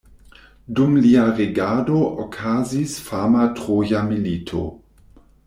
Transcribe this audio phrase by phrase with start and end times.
[0.77, 4.65] Dum lia regado okazis fama Troja milito.